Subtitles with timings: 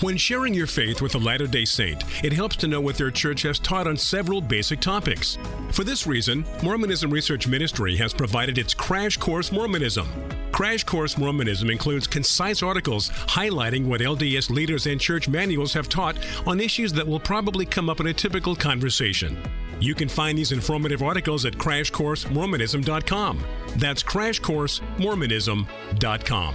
[0.00, 3.10] When sharing your faith with a Latter day Saint, it helps to know what their
[3.10, 5.36] church has taught on several basic topics.
[5.72, 10.08] For this reason, Mormonism Research Ministry has provided its Crash Course Mormonism.
[10.52, 16.16] Crash Course Mormonism includes concise articles highlighting what LDS leaders and church manuals have taught
[16.46, 19.36] on issues that will probably come up in a typical conversation.
[19.80, 23.44] You can find these informative articles at crashcoursemormonism.com.
[23.76, 26.54] That's crashcoursemormonism.com.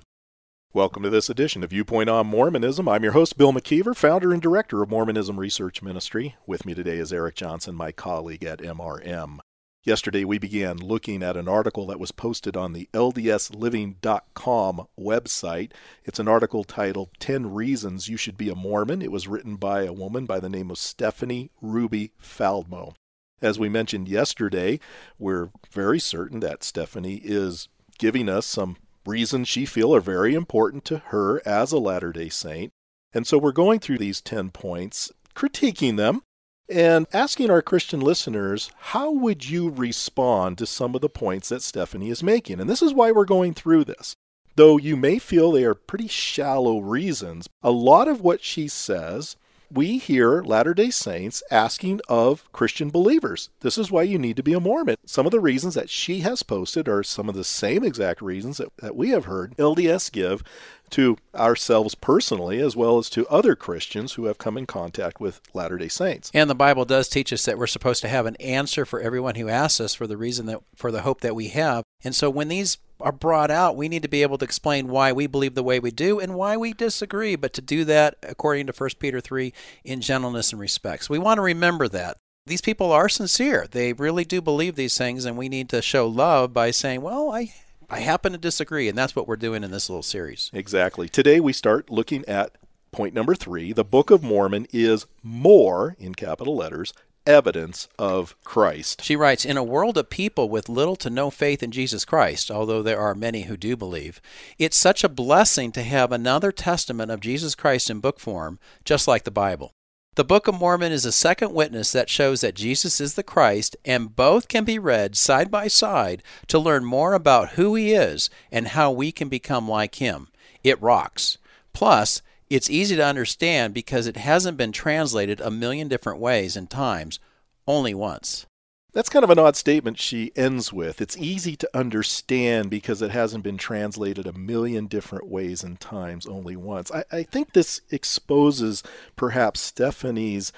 [0.73, 2.87] Welcome to this edition of Viewpoint on Mormonism.
[2.87, 6.37] I'm your host, Bill McKeever, founder and director of Mormonism Research Ministry.
[6.47, 9.39] With me today is Eric Johnson, my colleague at MRM.
[9.83, 15.71] Yesterday, we began looking at an article that was posted on the LDSLiving.com website.
[16.05, 19.01] It's an article titled 10 Reasons You Should Be a Mormon.
[19.01, 22.93] It was written by a woman by the name of Stephanie Ruby Faldmo.
[23.41, 24.79] As we mentioned yesterday,
[25.19, 30.85] we're very certain that Stephanie is giving us some reasons she feel are very important
[30.85, 32.71] to her as a Latter-day Saint.
[33.13, 36.21] And so we're going through these 10 points, critiquing them,
[36.69, 41.61] and asking our Christian listeners, how would you respond to some of the points that
[41.61, 42.61] Stephanie is making?
[42.61, 44.15] And this is why we're going through this.
[44.55, 49.35] Though you may feel they are pretty shallow reasons, a lot of what she says
[49.73, 54.43] we hear Latter day Saints asking of Christian believers, this is why you need to
[54.43, 54.97] be a Mormon.
[55.05, 58.57] Some of the reasons that she has posted are some of the same exact reasons
[58.57, 60.43] that, that we have heard LDS give
[60.91, 65.41] to ourselves personally as well as to other Christians who have come in contact with
[65.53, 66.29] Latter day Saints.
[66.33, 69.35] And the Bible does teach us that we're supposed to have an answer for everyone
[69.35, 71.83] who asks us for the reason that for the hope that we have.
[72.03, 75.11] And so when these are brought out, we need to be able to explain why
[75.11, 78.67] we believe the way we do and why we disagree, but to do that according
[78.67, 79.53] to 1 Peter 3
[79.83, 81.05] in gentleness and respect.
[81.05, 82.17] So we want to remember that.
[82.45, 83.67] These people are sincere.
[83.69, 87.31] They really do believe these things, and we need to show love by saying, Well,
[87.31, 87.53] I,
[87.89, 88.89] I happen to disagree.
[88.89, 90.49] And that's what we're doing in this little series.
[90.53, 91.07] Exactly.
[91.07, 92.57] Today we start looking at
[92.91, 93.73] point number three.
[93.73, 96.93] The Book of Mormon is more, in capital letters,
[97.25, 99.03] evidence of Christ.
[99.03, 102.49] She writes In a world of people with little to no faith in Jesus Christ,
[102.49, 104.21] although there are many who do believe,
[104.57, 109.07] it's such a blessing to have another testament of Jesus Christ in book form, just
[109.07, 109.73] like the Bible.
[110.15, 113.77] The Book of Mormon is a second witness that shows that Jesus is the Christ,
[113.85, 118.29] and both can be read side by side to learn more about who he is
[118.51, 120.27] and how we can become like him.
[120.65, 121.37] It rocks.
[121.71, 122.21] Plus,
[122.55, 127.19] it's easy to understand because it hasn't been translated a million different ways and times,
[127.65, 128.45] only once.
[128.93, 130.99] That's kind of an odd statement she ends with.
[131.01, 136.27] It's easy to understand because it hasn't been translated a million different ways and times,
[136.27, 136.91] only once.
[136.91, 138.83] I, I think this exposes
[139.15, 140.51] perhaps Stephanie's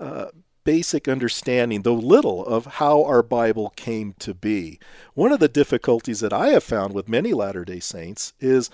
[0.00, 0.26] uh,
[0.64, 4.80] basic understanding, though little, of how our Bible came to be.
[5.14, 8.68] One of the difficulties that I have found with many Latter day Saints is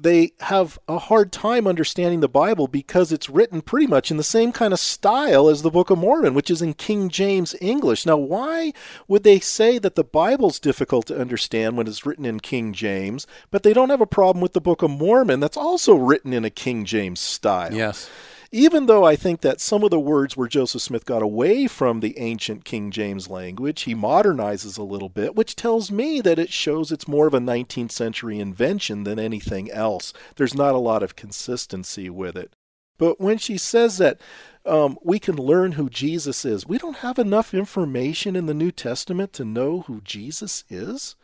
[0.00, 4.22] they have a hard time understanding the Bible because it's written pretty much in the
[4.22, 8.06] same kind of style as the Book of Mormon, which is in King James English.
[8.06, 8.72] Now, why
[9.08, 13.26] would they say that the Bible's difficult to understand when it's written in King James,
[13.50, 16.44] but they don't have a problem with the Book of Mormon that's also written in
[16.44, 17.74] a King James style?
[17.74, 18.08] Yes
[18.50, 22.00] even though I think that some of the words where Joseph Smith got away from
[22.00, 26.52] the ancient King James language, he modernizes a little bit, which tells me that it
[26.52, 30.12] shows it's more of a 19th century invention than anything else.
[30.36, 32.52] There's not a lot of consistency with it.
[32.96, 34.20] But when she says that
[34.64, 38.72] um, we can learn who Jesus is, we don't have enough information in the New
[38.72, 41.16] Testament to know who Jesus is.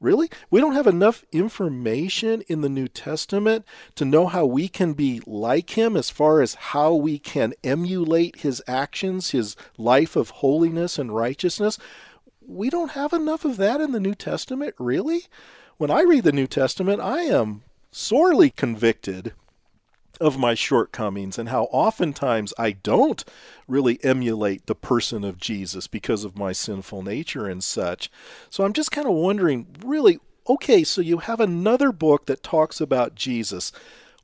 [0.00, 0.30] Really?
[0.48, 3.64] We don't have enough information in the New Testament
[3.96, 8.36] to know how we can be like him as far as how we can emulate
[8.36, 11.78] his actions, his life of holiness and righteousness.
[12.46, 15.22] We don't have enough of that in the New Testament, really?
[15.78, 19.32] When I read the New Testament, I am sorely convicted
[20.20, 23.24] of my shortcomings and how oftentimes I don't
[23.66, 28.10] really emulate the person of Jesus because of my sinful nature and such.
[28.50, 30.18] So I'm just kind of wondering really,
[30.48, 33.72] okay, so you have another book that talks about Jesus.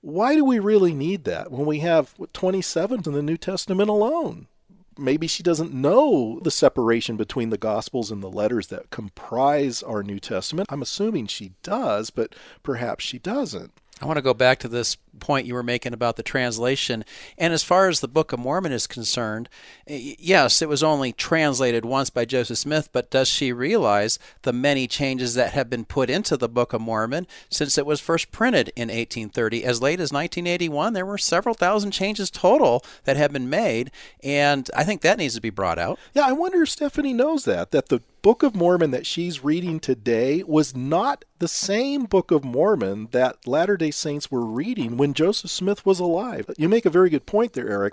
[0.01, 4.49] Why do we really need that when we have 27 in the New Testament alone?
[4.97, 10.03] Maybe she doesn't know the separation between the Gospels and the letters that comprise our
[10.03, 10.69] New Testament.
[10.71, 13.73] I'm assuming she does, but perhaps she doesn't.
[14.03, 17.05] I want to go back to this point you were making about the translation.
[17.39, 19.49] And as far as the Book of Mormon is concerned,
[19.87, 24.89] yes, it was only translated once by Joseph Smith, but does she realize the many
[24.89, 28.73] changes that have been put into the Book of Mormon since it was first printed
[28.75, 29.65] in 1830?
[29.65, 33.93] As late as 1981, there were several thousand changes total that have been made,
[34.25, 36.01] and I think that needs to be brought out.
[36.15, 39.79] Yeah, I wonder if Stephanie knows that, that the Book of Mormon that she's reading
[39.79, 45.13] today was not the same Book of Mormon that Latter day Saints were reading when
[45.13, 46.49] Joseph Smith was alive.
[46.57, 47.93] You make a very good point there, Eric,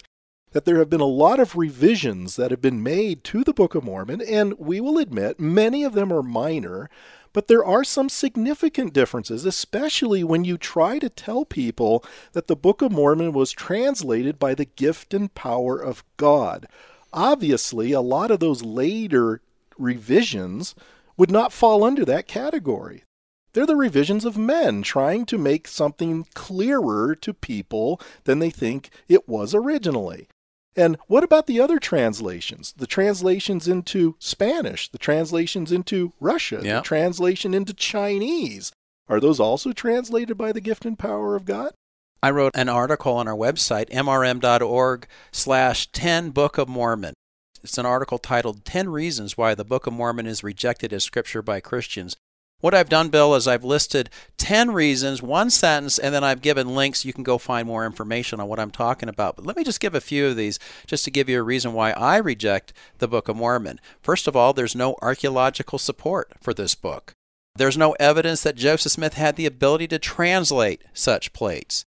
[0.53, 3.75] that there have been a lot of revisions that have been made to the Book
[3.75, 6.89] of Mormon, and we will admit many of them are minor.
[7.33, 12.55] But there are some significant differences, especially when you try to tell people that the
[12.55, 16.67] Book of Mormon was translated by the gift and power of God.
[17.11, 19.41] Obviously, a lot of those later
[19.81, 20.75] revisions
[21.17, 23.03] would not fall under that category.
[23.53, 28.89] They're the revisions of men trying to make something clearer to people than they think
[29.09, 30.27] it was originally.
[30.75, 32.73] And what about the other translations?
[32.77, 38.71] The translations into Spanish, the translations into Russia, the translation into Chinese.
[39.09, 41.73] Are those also translated by the gift and power of God?
[42.23, 47.15] I wrote an article on our website, mrm.org slash 10 Book of Mormon.
[47.63, 51.43] It's an article titled 10 Reasons Why the Book of Mormon is Rejected as Scripture
[51.43, 52.15] by Christians.
[52.59, 56.75] What I've done, Bill, is I've listed 10 reasons, one sentence, and then I've given
[56.75, 57.05] links.
[57.05, 59.35] You can go find more information on what I'm talking about.
[59.35, 61.73] But let me just give a few of these just to give you a reason
[61.73, 63.79] why I reject the Book of Mormon.
[64.01, 67.13] First of all, there's no archaeological support for this book.
[67.55, 71.85] There's no evidence that Joseph Smith had the ability to translate such plates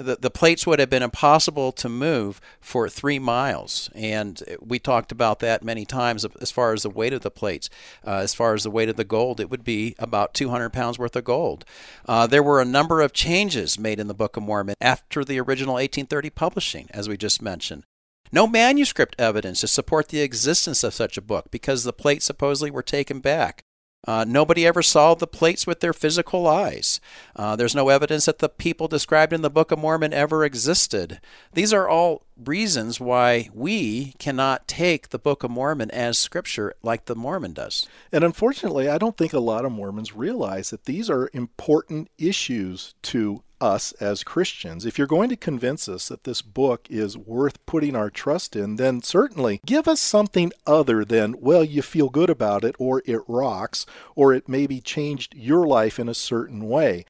[0.00, 3.90] the, the plates would have been impossible to move for three miles.
[3.94, 7.68] And we talked about that many times as far as the weight of the plates.
[8.06, 10.98] Uh, as far as the weight of the gold, it would be about 200 pounds
[10.98, 11.64] worth of gold.
[12.06, 15.38] Uh, there were a number of changes made in the Book of Mormon after the
[15.38, 17.84] original 1830 publishing, as we just mentioned.
[18.32, 22.70] No manuscript evidence to support the existence of such a book because the plates supposedly
[22.70, 23.64] were taken back.
[24.06, 27.00] Uh, nobody ever saw the plates with their physical eyes.
[27.36, 31.20] Uh, there's no evidence that the people described in the Book of Mormon ever existed.
[31.52, 37.06] These are all reasons why we cannot take the Book of Mormon as scripture like
[37.06, 37.88] the Mormon does.
[38.12, 42.94] And unfortunately, I don't think a lot of Mormons realize that these are important issues
[43.02, 44.86] to us as Christians.
[44.86, 48.76] If you're going to convince us that this book is worth putting our trust in,
[48.76, 53.20] then certainly give us something other than, well, you feel good about it, or it
[53.28, 53.84] rocks,
[54.16, 57.04] or it maybe changed your life in a certain way.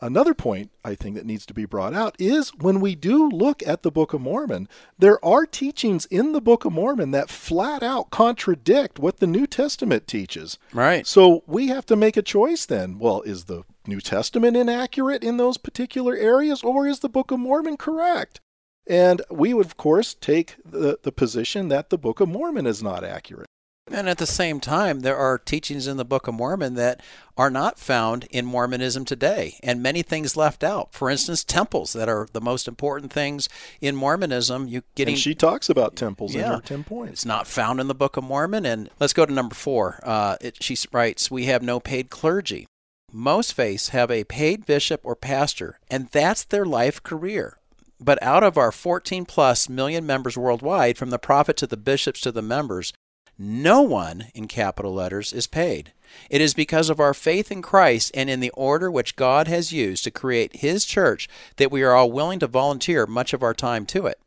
[0.00, 3.66] Another point I think that needs to be brought out is when we do look
[3.66, 7.82] at the Book of Mormon, there are teachings in the Book of Mormon that flat
[7.82, 10.58] out contradict what the New Testament teaches.
[10.72, 11.06] Right.
[11.06, 12.98] So we have to make a choice then.
[12.98, 17.40] Well, is the New Testament inaccurate in those particular areas, or is the Book of
[17.40, 18.40] Mormon correct?
[18.86, 22.82] And we would, of course, take the, the position that the Book of Mormon is
[22.82, 23.48] not accurate.
[23.88, 27.00] And at the same time, there are teachings in the Book of Mormon that
[27.36, 30.92] are not found in Mormonism today, and many things left out.
[30.92, 33.48] For instance, temples that are the most important things
[33.80, 34.66] in Mormonism.
[34.66, 37.12] You getting and she talks about temples yeah, in her ten points.
[37.12, 38.66] It's not found in the Book of Mormon.
[38.66, 40.00] And let's go to number four.
[40.02, 42.66] Uh, it, she writes, "We have no paid clergy.
[43.12, 47.58] Most faiths have a paid bishop or pastor, and that's their life career."
[48.00, 52.20] But out of our 14 plus million members worldwide, from the prophet to the bishops
[52.22, 52.92] to the members,
[53.38, 55.92] no one, in capital letters, is paid.
[56.30, 59.72] It is because of our faith in Christ and in the order which God has
[59.72, 63.54] used to create His church that we are all willing to volunteer much of our
[63.54, 64.18] time to it.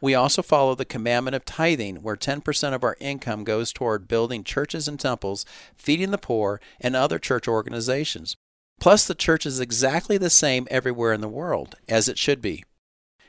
[0.00, 4.44] We also follow the commandment of tithing, where 10% of our income goes toward building
[4.44, 8.36] churches and temples, feeding the poor, and other church organizations.
[8.78, 12.64] Plus, the church is exactly the same everywhere in the world, as it should be.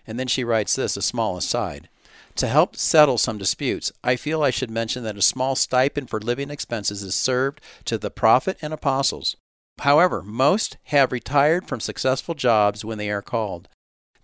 [0.05, 1.89] And then she writes this, a small aside.
[2.37, 6.19] To help settle some disputes, I feel I should mention that a small stipend for
[6.19, 9.37] living expenses is served to the prophet and apostles.
[9.79, 13.67] However, most have retired from successful jobs when they are called.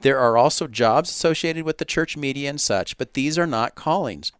[0.01, 3.73] There are also jobs associated with the church media and such, but these are not
[3.73, 4.31] callings.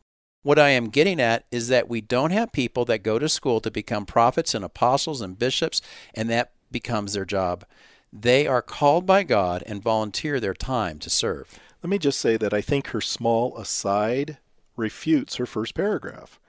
[0.44, 3.60] What I am getting at is that we don't have people that go to school
[3.62, 5.82] to become prophets and apostles and bishops,
[6.14, 7.66] and that becomes their job.
[8.12, 11.60] They are called by God and volunteer their time to serve.
[11.84, 14.38] Let me just say that I think her small aside
[14.78, 16.40] refutes her first paragraph.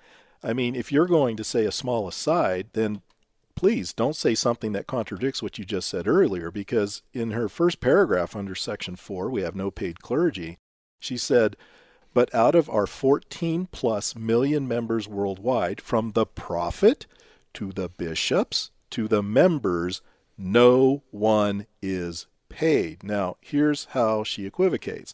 [0.45, 3.03] I mean, if you're going to say a small aside, then
[3.57, 7.81] please don't say something that contradicts what you just said earlier, because in her first
[7.81, 10.59] paragraph under section 4, we have no paid clergy.
[11.01, 11.57] She said,
[12.15, 17.07] but out of our 14 plus million members worldwide, from the prophet
[17.55, 20.01] to the bishops to the members,
[20.39, 23.03] no one is paid.
[23.03, 25.13] Now, here's how she equivocates.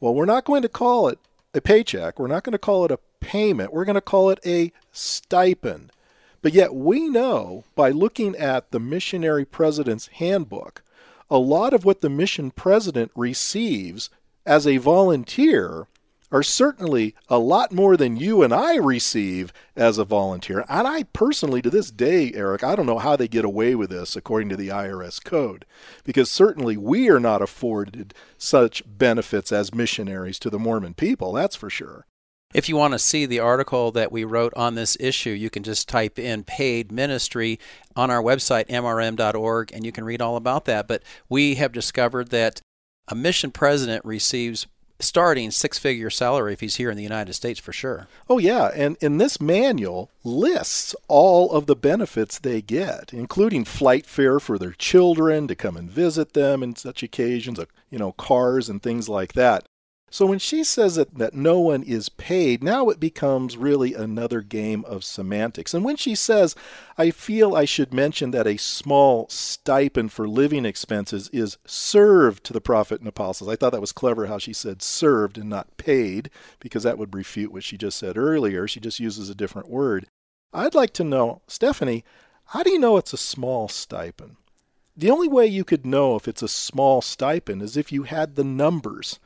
[0.00, 1.18] Well, we're not going to call it
[1.52, 2.18] a paycheck.
[2.18, 3.72] We're not going to call it a payment.
[3.72, 5.92] We're going to call it a stipend.
[6.40, 10.82] But yet, we know by looking at the missionary president's handbook,
[11.30, 14.08] a lot of what the mission president receives
[14.46, 15.88] as a volunteer
[16.30, 20.64] are certainly a lot more than you and I receive as a volunteer.
[20.68, 23.90] And I personally, to this day, Eric, I don't know how they get away with
[23.90, 25.64] this according to the IRS code,
[26.04, 31.56] because certainly we are not afforded such benefits as missionaries to the Mormon people, that's
[31.56, 32.06] for sure.
[32.54, 35.62] If you want to see the article that we wrote on this issue, you can
[35.62, 37.58] just type in paid ministry
[37.94, 40.88] on our website, mrm.org, and you can read all about that.
[40.88, 42.62] But we have discovered that
[43.06, 44.66] a mission president receives
[45.00, 48.08] starting six figure salary if he's here in the United States for sure.
[48.28, 48.70] Oh, yeah.
[48.74, 54.58] And, and this manual lists all of the benefits they get, including flight fare for
[54.58, 58.82] their children to come and visit them in such occasions, uh, you know, cars and
[58.82, 59.64] things like that.
[60.10, 64.40] So when she says that, that no one is paid, now it becomes really another
[64.40, 65.74] game of semantics.
[65.74, 66.54] And when she says,
[66.96, 72.54] I feel I should mention that a small stipend for living expenses is served to
[72.54, 75.76] the prophet and apostles, I thought that was clever how she said served and not
[75.76, 78.66] paid, because that would refute what she just said earlier.
[78.66, 80.06] She just uses a different word.
[80.54, 82.04] I'd like to know, Stephanie,
[82.46, 84.36] how do you know it's a small stipend?
[84.96, 88.34] The only way you could know if it's a small stipend is if you had
[88.34, 89.20] the numbers.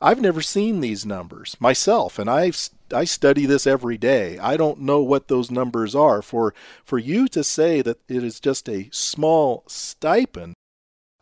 [0.00, 2.52] I've never seen these numbers myself, and I
[2.92, 4.38] I study this every day.
[4.38, 6.20] I don't know what those numbers are.
[6.20, 10.54] For for you to say that it is just a small stipend,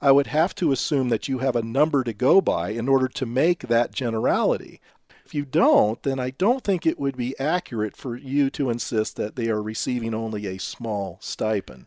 [0.00, 3.06] I would have to assume that you have a number to go by in order
[3.08, 4.80] to make that generality.
[5.24, 9.16] If you don't, then I don't think it would be accurate for you to insist
[9.16, 11.86] that they are receiving only a small stipend.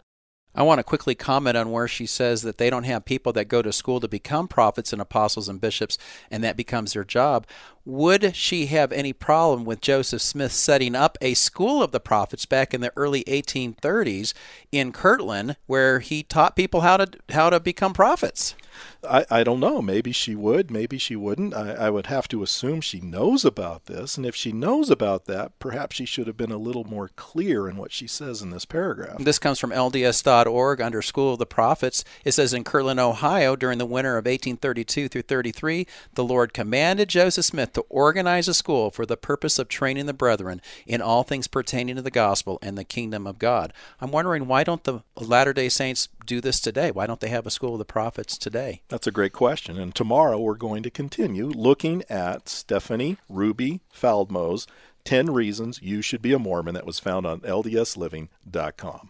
[0.58, 3.46] I want to quickly comment on where she says that they don't have people that
[3.46, 6.00] go to school to become prophets and apostles and bishops,
[6.32, 7.46] and that becomes their job.
[7.88, 12.46] Would she have any problem with Joseph Smith setting up a school of the prophets
[12.46, 14.34] back in the early 1830s
[14.74, 18.56] in Kirtland, where he taught people how to how to become prophets?
[19.04, 19.82] I, I don't know.
[19.82, 20.70] Maybe she would.
[20.70, 21.54] Maybe she wouldn't.
[21.54, 24.18] I, I would have to assume she knows about this.
[24.18, 27.70] And if she knows about that, perhaps she should have been a little more clear
[27.70, 29.18] in what she says in this paragraph.
[29.20, 32.04] This comes from LDS.org under School of the Prophets.
[32.26, 37.10] It says in Kirtland, Ohio, during the winter of 1832 through 33, the Lord commanded
[37.10, 41.22] Joseph Smith to organize a school for the purpose of training the brethren in all
[41.22, 43.72] things pertaining to the gospel and the kingdom of God.
[44.02, 46.90] I'm wondering why don't the Latter day Saints do this today?
[46.90, 48.82] Why don't they have a School of the Prophets today?
[48.88, 49.78] That's a great question.
[49.78, 54.66] And tomorrow we're going to continue looking at Stephanie Ruby Faldmo's
[55.04, 59.10] 10 Reasons You Should Be a Mormon that was found on LDSLiving.com.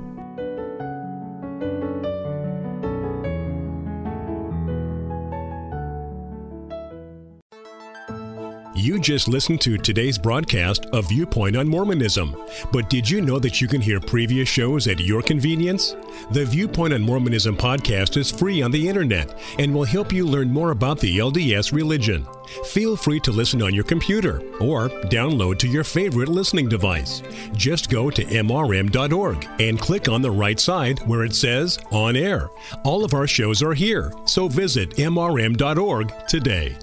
[8.81, 12.35] You just listened to today's broadcast of Viewpoint on Mormonism.
[12.73, 15.95] But did you know that you can hear previous shows at your convenience?
[16.31, 20.49] The Viewpoint on Mormonism podcast is free on the internet and will help you learn
[20.49, 22.25] more about the LDS religion.
[22.71, 27.21] Feel free to listen on your computer or download to your favorite listening device.
[27.53, 32.49] Just go to mrm.org and click on the right side where it says On Air.
[32.83, 36.75] All of our shows are here, so visit mrm.org today.